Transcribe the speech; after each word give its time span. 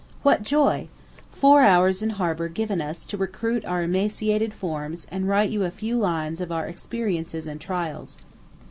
What 0.23 0.41
joy! 0.41 0.87
four 1.31 1.61
hours 1.61 2.01
in 2.01 2.09
harbour 2.09 2.47
given 2.49 2.81
us 2.81 3.05
to 3.05 3.17
recruit 3.17 3.63
our 3.65 3.83
emaciated 3.83 4.51
forms 4.51 5.05
and 5.11 5.27
write 5.29 5.51
you 5.51 5.63
a 5.63 5.69
few 5.69 5.95
lines 5.95 6.41
of 6.41 6.51
our 6.51 6.65
experiences 6.65 7.45
and 7.45 7.61
trials. 7.61 8.17